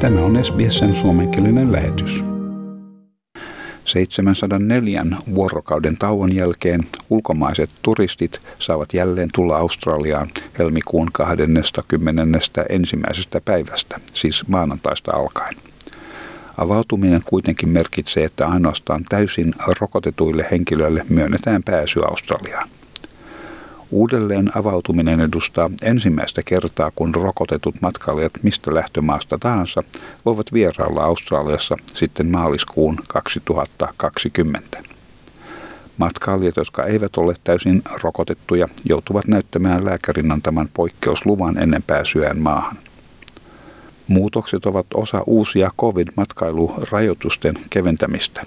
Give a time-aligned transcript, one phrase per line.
[0.00, 2.24] Tämä on SBSn suomenkielinen lähetys.
[3.84, 10.28] 704 vuorokauden tauon jälkeen ulkomaiset turistit saavat jälleen tulla Australiaan
[10.58, 12.52] helmikuun 21.
[13.44, 15.54] päivästä, siis maanantaista alkaen.
[16.58, 22.68] Avautuminen kuitenkin merkitsee, että ainoastaan täysin rokotetuille henkilöille myönnetään pääsy Australiaan.
[23.90, 29.82] Uudelleen avautuminen edustaa ensimmäistä kertaa, kun rokotetut matkailijat mistä lähtömaasta tahansa
[30.24, 34.82] voivat vierailla Australiassa sitten maaliskuun 2020.
[35.98, 42.76] Matkailijat, jotka eivät ole täysin rokotettuja, joutuvat näyttämään lääkärin antaman poikkeusluvan ennen pääsyään maahan.
[44.08, 48.44] Muutokset ovat osa uusia COVID-matkailurajoitusten keventämistä.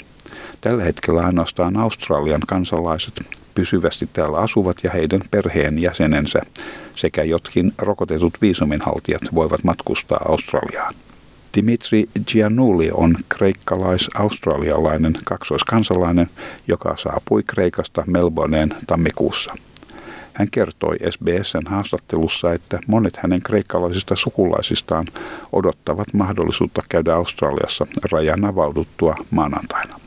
[0.61, 3.13] Tällä hetkellä ainoastaan Australian kansalaiset
[3.55, 6.41] pysyvästi täällä asuvat ja heidän perheen jäsenensä
[6.95, 10.95] sekä jotkin rokotetut viisuminhaltijat voivat matkustaa Australiaan.
[11.55, 16.29] Dimitri Giannulli on kreikkalais-australialainen kaksoiskansalainen,
[16.67, 19.53] joka saapui Kreikasta Melbourneen tammikuussa.
[20.33, 25.05] Hän kertoi SBSn haastattelussa, että monet hänen kreikkalaisista sukulaisistaan
[25.51, 29.99] odottavat mahdollisuutta käydä Australiassa rajan avauduttua maanantaina.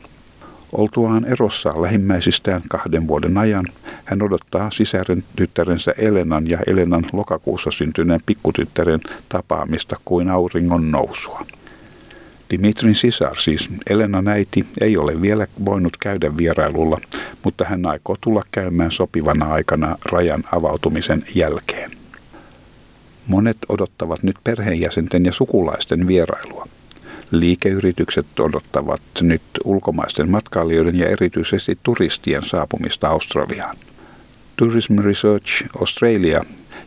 [0.71, 3.65] Oltuaan erossa lähimmäisistään kahden vuoden ajan,
[4.05, 8.99] hän odottaa sisären tyttärensä Elenan ja Elenan lokakuussa syntyneen pikkutyttären
[9.29, 11.45] tapaamista kuin auringon nousua.
[12.51, 16.97] Dimitrin sisar, siis Elena äiti, ei ole vielä voinut käydä vierailulla,
[17.43, 21.91] mutta hän aikoo tulla käymään sopivana aikana rajan avautumisen jälkeen.
[23.27, 26.67] Monet odottavat nyt perheenjäsenten ja sukulaisten vierailua.
[27.31, 33.77] Liikeyritykset odottavat nyt ulkomaisten matkailijoiden ja erityisesti turistien saapumista Australiaan.
[34.55, 36.43] Tourism Research Australia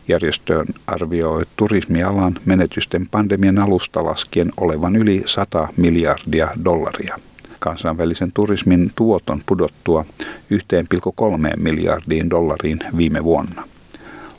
[0.07, 7.19] järjestöön arvioi turismialan menetysten pandemian alusta laskien olevan yli 100 miljardia dollaria.
[7.59, 10.05] Kansainvälisen turismin tuoton pudottua
[10.53, 13.67] 1,3 miljardiin dollariin viime vuonna.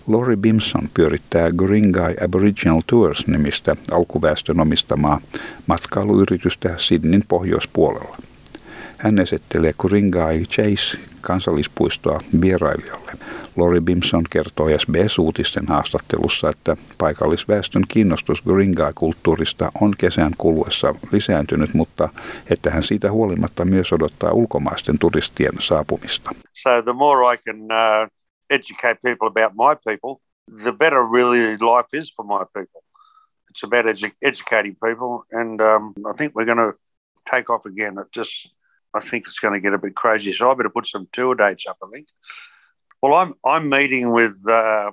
[0.06, 5.20] Lori Bimson pyörittää Guringai Aboriginal Tours-nimistä alkuväestön omistamaa
[5.66, 8.16] matkailuyritystä Sydneyn pohjoispuolella.
[8.98, 13.12] Hän esittelee Kuringai Chase kansallispuistoa vierailijoille.
[13.56, 22.08] Lori Bimson kertoi SBS-uutisten haastattelussa, että paikallisväestön kiinnostus Guringai-kulttuurista on kesän kuluessa lisääntynyt, mutta
[22.50, 26.30] että hän siitä huolimatta myös odottaa ulkomaisten turistien saapumista.
[26.52, 28.10] So the more I can uh,
[28.50, 32.82] educate people about my people, the better really life is for my people.
[33.50, 36.74] It's about edu- educating people, and um, I think we're going to
[37.30, 37.98] take off again.
[37.98, 38.50] It just,
[38.94, 40.32] I think it's going to get a bit crazy.
[40.32, 41.78] So I better put some tour dates up.
[41.82, 42.08] I think.
[43.02, 44.90] Well, I'm I'm meeting with uh,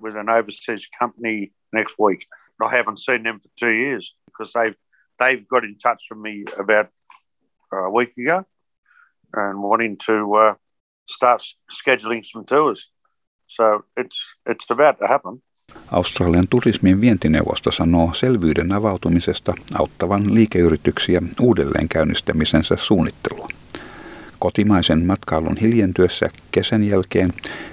[0.00, 2.26] with an overseas company next week.
[2.62, 4.76] I haven't seen them for two years because they've
[5.18, 6.90] they've got in touch with me about
[7.72, 8.46] uh, a week ago
[9.34, 10.54] and wanting to uh,
[11.10, 11.40] start
[11.72, 12.92] scheduling some tours.
[13.46, 13.64] So
[14.00, 15.42] it's, it's about to happen.
[15.92, 23.48] Australian turismin vientineuvosto sanoo selvyyden avautumisesta auttavan liikeyrityksiä uudelleen käynnistämisensä suunnittelua.
[24.38, 27.32] Kotimaisen matkailun hiljentyessä kesän jälkeen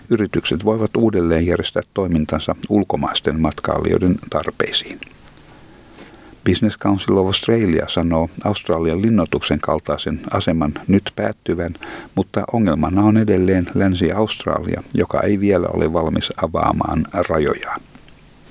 [0.09, 4.99] yritykset voivat uudelleen järjestää toimintansa ulkomaisten matkailijoiden tarpeisiin.
[6.45, 11.73] Business Council of Australia sanoo Australian linnoituksen kaltaisen aseman nyt päättyvän,
[12.15, 17.81] mutta ongelmana on edelleen Länsi-Australia, joka ei vielä ole valmis avaamaan rajojaan.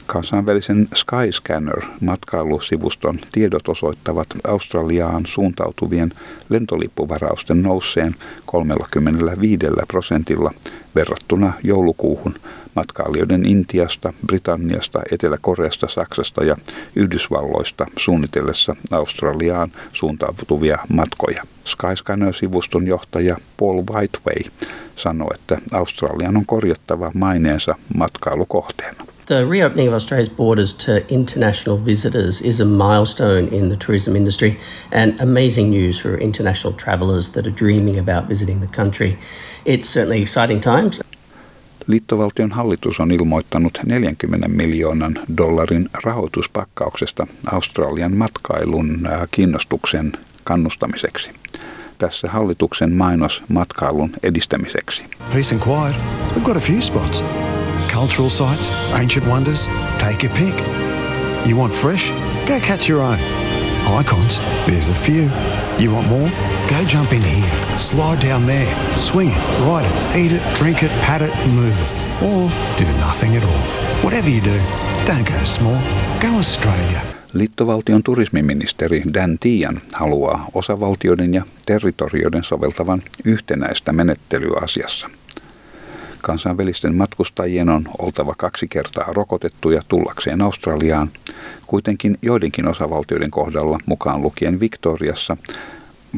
[0.07, 6.13] Kansainvälisen Skyscanner-matkailusivuston tiedot osoittavat Australiaan suuntautuvien
[6.49, 8.17] lentolippuvarausten nousseen
[8.47, 9.59] 35
[9.89, 10.55] prosentilla
[10.95, 12.35] verrattuna joulukuuhun
[12.75, 16.57] matkailijoiden Intiasta, Britanniasta, Etelä-Koreasta, Saksasta ja
[16.97, 21.43] Yhdysvalloista suunnitellessa Australiaan suuntautuvia matkoja.
[21.65, 24.53] Skyscanner-sivuston johtaja Paul Whiteway
[24.97, 29.05] sanoi, että Australian on korjattava maineensa matkailukohteena.
[29.27, 34.57] The reopening of Australia's borders to international visitors is a milestone in the tourism industry
[34.93, 39.17] and amazing news for international travellers that are dreaming about visiting the country.
[39.65, 41.01] It's certainly exciting times.
[41.87, 50.13] Liittovaltion hallitus on ilmoittanut 40 miljoonan dollarin rahoituspakkauksesta Australian matkailun kiinnostuksen
[50.45, 51.31] kannustamiseksi.
[51.99, 55.03] Tässä hallituksen mainos matkailun edistämiseksi.
[55.33, 55.97] Peace and quiet.
[56.37, 57.25] We've got a few spots.
[57.93, 59.67] cultural sites, ancient wonders,
[59.99, 60.55] take your pick.
[61.47, 62.11] You want fresh?
[62.47, 63.19] Go catch your own.
[64.01, 65.31] Icons, there's a few.
[65.79, 66.31] You want more?
[66.71, 70.91] Go jump in here, slide down there, swing it, ride it, eat it, drink it,
[71.01, 72.23] pat it, move it.
[72.23, 73.63] Or do nothing at all.
[74.03, 74.59] Whatever you do,
[75.05, 75.79] don't go small.
[76.21, 77.03] Go Australia.
[77.33, 85.11] Liittovaltion turismiministeri Dan Tian haluaa osavaltioiden ja territorioiden soveltavan yhtenäistä menettelyä asiassa.
[86.23, 91.11] Kansainvälisten matkustajien on oltava kaksi kertaa rokotettuja tullakseen Australiaan.
[91.67, 95.37] Kuitenkin joidenkin osavaltioiden kohdalla, mukaan lukien Victoriassa,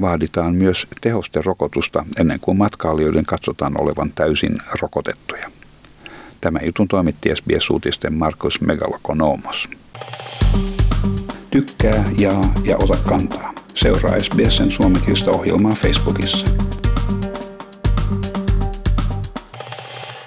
[0.01, 5.51] vaaditaan myös tehosterokotusta ennen kuin matkailijoiden katsotaan olevan täysin rokotettuja.
[6.41, 9.69] Tämä jutun toimitti SBS-uutisten Markus Megalokonomos.
[11.51, 13.55] Tykkää, jaa ja ota kantaa.
[13.75, 16.64] Seuraa SBSn suomenkielistä ohjelmaa Facebookissa.